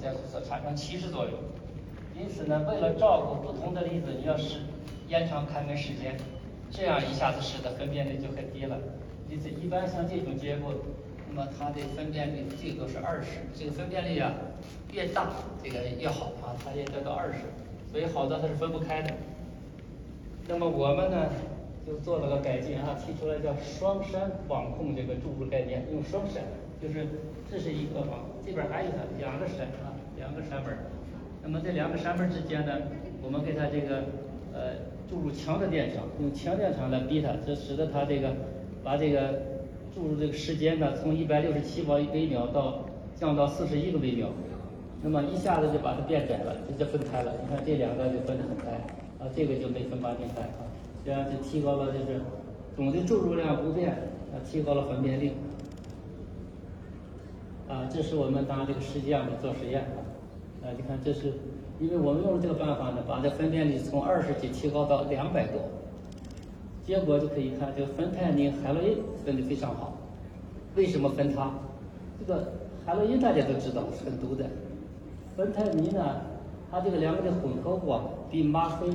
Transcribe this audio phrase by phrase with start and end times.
[0.00, 1.32] 在所产生歧视作用。
[2.18, 4.60] 因此呢，为了照顾不同的粒子，你要使
[5.08, 6.16] 延长开门时间，
[6.70, 8.78] 这样一下子使得分辨率就很低了。
[9.30, 10.72] 因此，一般像这种结构，
[11.28, 13.40] 那么它的分辨率最多是二十。
[13.58, 14.32] 这个分辨率啊
[14.92, 15.30] 越大，
[15.62, 17.38] 这个越好啊，它也得到二十。
[17.90, 19.10] 所以好多它是分不开的。
[20.46, 21.30] 那么我们呢，
[21.86, 24.18] 就做了个改进啊，提出来叫双筛
[24.48, 26.40] 网控这个注入概念，用双筛，
[26.82, 27.06] 就是
[27.48, 30.76] 这是一个网，这边还有它两个山啊，两个山门。
[31.44, 32.72] 那么这两个山门之间呢，
[33.22, 34.04] 我们给它这个
[34.52, 34.74] 呃
[35.08, 38.34] 注入强的电场，用强电场来逼它，这使得它这个
[38.82, 39.42] 把这个
[39.94, 42.80] 注入这个时间呢，从一百六十七毫微秒到
[43.14, 44.28] 降到四十一个微秒，
[45.02, 47.32] 那么一下子就把它变窄了，直接分开了。
[47.40, 48.72] 你看这两个就分得很开。
[49.22, 50.66] 啊，这个就没分八进开啊，
[51.04, 52.20] 这样就提高了，就是
[52.74, 55.30] 总的注入量不变，啊，提高了分辨率。
[57.72, 59.80] 啊，这是我们拿这个实际上的做实验
[60.62, 61.32] 啊，你看这是，
[61.80, 65.58] 因为我们用了这个办法呢，把这分辨率从二十几提高到两百多，
[66.84, 69.96] 结果就可以看，这个芬太尼、海洛因分的非常好。
[70.76, 71.50] 为什么分它？
[72.20, 72.52] 这个
[72.84, 74.44] 海洛因大家都知道是很毒的，
[75.34, 76.20] 芬太尼呢？
[76.70, 78.86] 它这个两个的混合物啊，比吗啡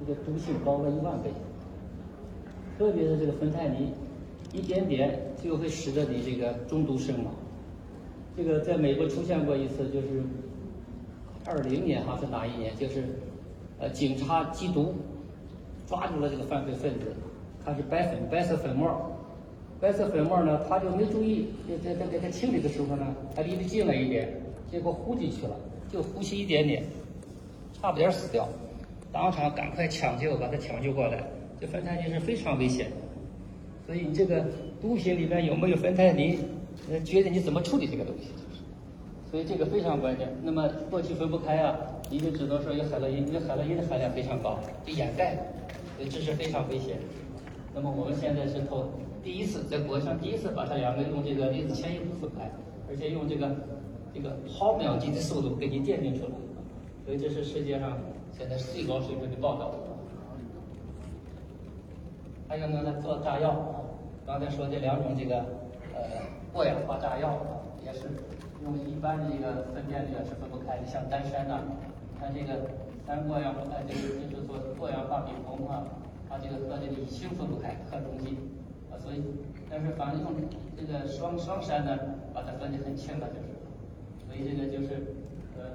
[0.00, 1.30] 这个毒性高了一万倍。
[2.78, 3.92] 特别是这个芬太尼，
[4.50, 7.34] 一点点就会使得你这个中毒身亡。
[8.36, 10.22] 这个在美国出现过一次，就是
[11.44, 12.74] 二零年还是哪一年？
[12.76, 13.04] 就是
[13.78, 14.94] 呃，警察缉毒
[15.86, 17.14] 抓住了这个犯罪分子，
[17.64, 18.90] 他是白粉白色粉末，
[19.80, 21.48] 白色粉末呢，他就没注意，
[21.84, 24.32] 在在在在清理的时候呢，他离得近了一点，
[24.70, 25.56] 结果呼进去了。
[25.92, 26.82] 就呼吸一点点，
[27.74, 28.48] 差不点死掉，
[29.12, 31.22] 当场赶快抢救，把他抢救过来。
[31.60, 32.96] 这芬太尼是非常危险的，
[33.86, 34.44] 所以你这个
[34.80, 36.38] 毒品里面有没有芬太尼，
[36.90, 38.28] 呃，决定你怎么处理这个东西，
[39.30, 40.28] 所以这个非常关键。
[40.42, 41.76] 那么过去分不开啊，
[42.10, 45.36] 你就只能说有海洛因，因为海洛因的含量非常高，就掩盖，
[45.96, 46.96] 所以这是非常危险。
[47.74, 48.90] 那么我们现在是头
[49.22, 52.50] 第一次在国际上第一次把它两个用这个离子迁移不分开，
[52.88, 53.50] 而且用这个。
[54.14, 56.32] 这个毫秒级的速度给你鉴定出来，
[57.06, 57.96] 所以这是世界上
[58.36, 59.74] 现在最高水平的报道。
[62.52, 63.80] 还有呢，做炸药啊，
[64.26, 65.38] 刚才说这两种这个
[65.96, 66.20] 呃
[66.52, 67.40] 过氧化炸药
[67.82, 68.00] 也是
[68.62, 71.64] 用一般的这个分辨率是分不开的，像丹参呐，
[72.20, 72.68] 看这个
[73.06, 75.82] 三过氧呃这个就是说过氧化丙酮啊，
[76.28, 78.36] 它这个和这个乙烯分不开，很容易
[78.92, 79.24] 啊，所以
[79.70, 80.34] 但是反正用
[80.76, 81.98] 这个双双山呢，
[82.34, 83.48] 把它分得很清了就是。
[84.28, 85.16] 所以这个就是，
[85.56, 85.72] 呃，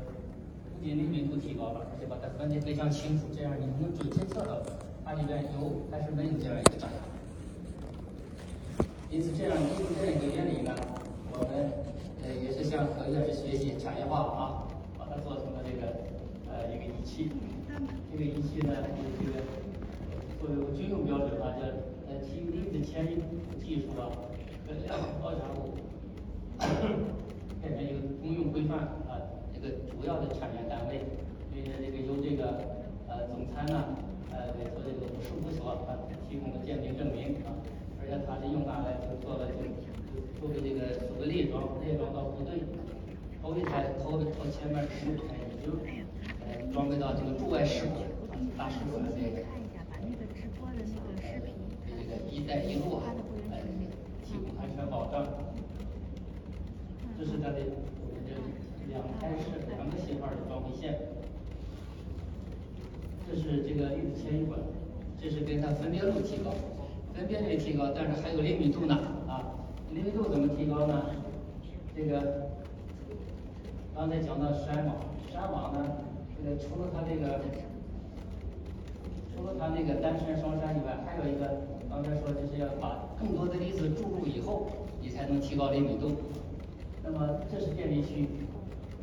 [0.78, 4.54] 不仅灵敏度提高了，而且把它分得非常清楚，这样你能准确测到
[5.08, 7.00] 它里边有还是没有这样一个炸药。
[9.10, 10.76] 因此，这样利用这一个原理呢，
[11.32, 11.72] 我们
[12.20, 14.68] 呃也是向何院士学习产业化啊，
[15.00, 15.96] 把它做成了这个
[16.52, 17.32] 呃一个仪器。
[18.12, 19.40] 这个仪器呢，这个
[20.44, 21.64] 作为军用标准啊，叫
[22.12, 23.24] 呃提离子迁移
[23.64, 24.12] 技术啊，
[24.68, 25.72] 跟量二产物。
[27.64, 29.24] 变成一个公用规范啊，
[29.56, 31.00] 这个主要的产业单位，
[31.48, 32.60] 所以这个由这个
[33.08, 33.96] 呃总参呢，
[34.58, 35.96] 给做这个武事务所啊
[36.30, 37.54] 提供的鉴定证明啊，
[38.02, 39.62] 而且他是用它来就做了就
[40.42, 42.62] 作为这个所谓列装列装到部队，
[43.42, 45.72] 头一台头头前面十台已经
[46.42, 48.02] 呃装备到这个驻外使馆
[48.58, 49.46] 大使馆这个
[51.86, 53.14] 这个一带一路啊，
[53.52, 53.58] 呃
[54.26, 55.26] 提供安全保障。
[57.18, 57.58] 这是它的
[57.98, 58.34] 我们这
[58.94, 60.94] 两开式两个型号的装备线，
[63.30, 64.58] 这是这个粒子迁移管，
[65.22, 66.52] 这是给它分辨率提高，
[67.14, 68.96] 分辨率提高，但是还有灵敏度呢
[69.28, 69.44] 啊，
[69.92, 71.12] 灵敏度怎么提高呢？
[71.96, 72.48] 这个
[73.94, 74.96] 刚才讲到筛网，
[75.34, 75.86] 筛网呢，
[76.38, 77.42] 这个除了它这个
[79.36, 84.68] 除了它那个单山双筛以外，还有一个刚才说就是要把更多的粒子注入以后，
[85.02, 86.12] 你才能提高灵敏度。
[87.04, 88.28] 那么这是电力区，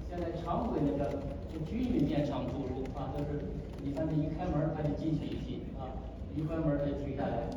[0.08, 1.10] 现在常规那个
[1.52, 3.44] 就均匀电场注入啊，就是
[3.82, 5.90] 你看这一开门它就进去一批啊，
[6.36, 7.50] 一关门它就停下来。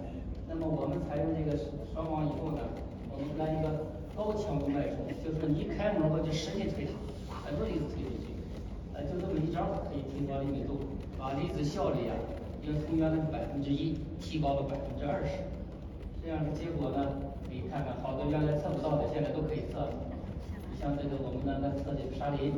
[0.50, 1.58] 那么我们采用这个
[1.94, 2.64] 双网以后呢，
[3.12, 6.88] 我们来一个高强度脉冲，就是你一开门我就使劲推
[7.28, 8.32] 它，很多粒子推进去，
[8.96, 10.80] 呃，就这么一招可以提高灵敏度，
[11.20, 12.16] 把离子效率啊，
[12.64, 15.44] 要从原来的百分之一提高了百分之二十。
[16.24, 17.12] 这样的结果呢，
[17.52, 19.92] 你看看好多原来测不到的，现在都可以测了。
[20.80, 22.54] 像这个我们呢，那测这个沙林，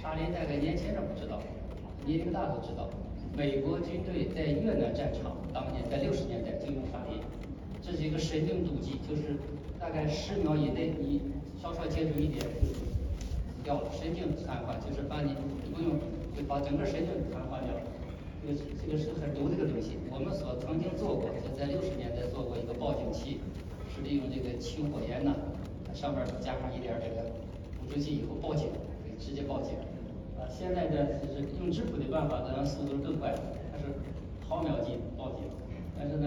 [0.00, 1.38] 沙林大概年轻人不知道，
[2.06, 2.88] 年龄大都知道。
[3.36, 7.18] 美国军队在越南战场当年在六十年代就用反应，
[7.82, 9.34] 这是一个神经毒剂，就是
[9.78, 11.20] 大概十秒以内你
[11.60, 12.70] 稍稍接触一点就，
[13.64, 15.34] 掉了，神经瘫痪，就是把你
[15.74, 15.98] 不用
[16.36, 17.82] 就把整个神经瘫痪掉了。
[18.46, 23.40] 这个这个是很毒的一个东西，我们所曾经做过，就在六十年代做过一个报警器，
[23.90, 25.34] 是利用这个起火焰呢，
[25.92, 27.34] 上面加上一点这个
[27.80, 28.68] 捕捉器以后报警，
[29.02, 29.74] 可以直接报警。
[30.48, 33.34] 现在呢就是用质谱的办法，当然速度更快，
[33.72, 33.84] 它是
[34.48, 35.44] 毫秒级报警。
[35.96, 36.26] 但是呢，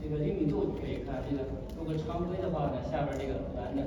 [0.00, 1.42] 这个灵敏度可以看这个，
[1.76, 3.82] 如果常规的话呢，下边这个蓝的，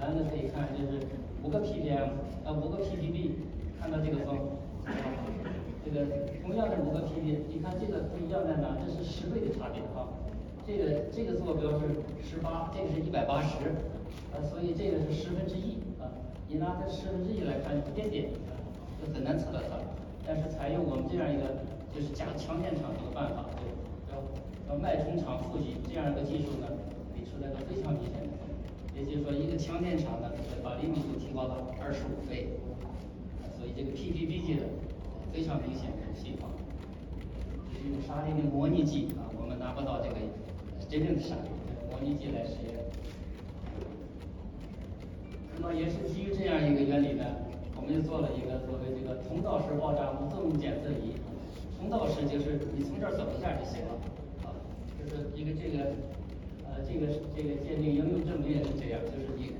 [0.00, 0.98] 蓝的可以看就是
[1.42, 2.10] 五个 ppm，
[2.44, 3.30] 呃五个 ppb，
[3.80, 4.36] 看到这个风，
[5.84, 6.06] 这个
[6.42, 8.76] 同样是五个 pp，你看这个不一样在哪？
[8.84, 10.08] 这是十倍的差别哈。
[10.66, 11.86] 这个这个坐标是
[12.22, 13.56] 十八，这个是一百八十，
[14.34, 15.78] 呃，所以这个是十分之一。
[16.48, 18.30] 你拿这十分之一来看，一点点，
[19.00, 19.76] 就很难测到它。
[20.26, 21.64] 但是采用我们这样一个
[21.94, 23.44] 就是加强电场这个办法，
[24.08, 24.20] 叫
[24.68, 26.68] 叫脉冲场负极这样一个技术呢，
[27.12, 28.28] 可以出来个非常明显的。
[28.96, 30.28] 也就是说，一个强电场呢，
[30.62, 32.48] 把灵敏度提高到二十五倍，
[33.56, 34.62] 所以这个 PPB 级的
[35.32, 36.48] 非常明显的信号。
[37.72, 40.16] 这是用沙粒的模拟剂啊，我们拿不到这个
[40.88, 41.52] 真正的沙林，
[41.92, 42.77] 模拟剂来实验。
[45.72, 47.24] 也是基于这样一个原理呢，
[47.76, 51.14] 我们就做了一个所谓这个通道式爆炸无作用检测仪。
[51.78, 53.94] 通道式就是你从这儿走一下就行了，
[54.42, 54.50] 啊，
[54.98, 55.94] 就是一个这个，
[56.66, 57.06] 呃，这个
[57.36, 59.54] 这个鉴定应用证明也是这样，就是你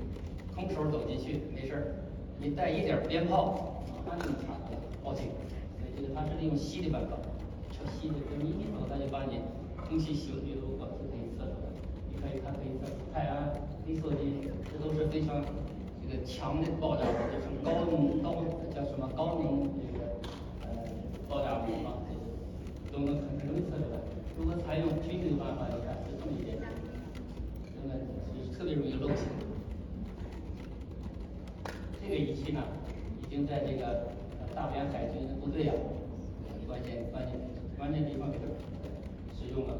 [0.53, 1.83] 空手走进去没事儿，
[2.39, 5.31] 你带一点鞭炮，马上就能查出来报警。
[5.79, 7.15] 所以这个它是利用吸的办法，
[7.71, 9.39] 测吸的，就你一走它就把你
[9.87, 11.71] 空气吸入去，如果就可以测出来。
[12.11, 13.55] 你可以看可以测泰安、
[13.87, 15.41] 黑色金，这都是非常
[16.09, 20.05] 这个强的爆炸物，就是高能高叫什么高能这个
[20.61, 20.67] 呃
[21.29, 22.01] 爆炸物啊。
[22.91, 24.01] 都能很容易测出来。
[24.35, 26.67] 如果采用均匀的办法，你看是这么一点点，
[27.77, 27.93] 那么
[28.33, 29.23] 就是特别容易漏气。
[32.01, 32.63] 这个仪器呢，
[33.21, 34.07] 已经在这个
[34.55, 35.75] 大连海军的部队啊，
[36.67, 37.39] 关键关键
[37.77, 38.45] 关键地方给它
[39.37, 39.77] 使用了。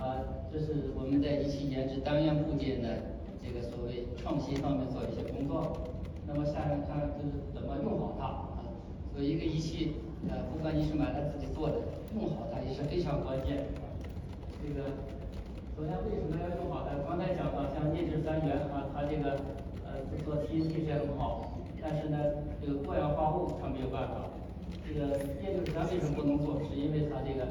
[0.00, 0.18] 啊，
[0.52, 2.88] 这是我们在仪器研制单元部件的
[3.42, 5.72] 这个所谓创新方面做一些工作。
[6.26, 8.60] 那么下面看就是怎么用好它啊，
[9.14, 9.94] 所以一个仪器。
[10.28, 11.76] 呃，不管你是买了自己做的，
[12.12, 13.70] 用好它也是非常关键。
[14.58, 14.90] 这个
[15.78, 16.98] 首先为什么要用好它？
[17.08, 19.38] 刚才讲到像镍质三元啊，它这个
[19.86, 22.18] 呃做 TNT 也很好，但是呢，
[22.60, 24.26] 这个过氧化物它没有办法。
[24.82, 26.58] 这个镍质三为什么不能做？
[26.66, 27.46] 是因为它这个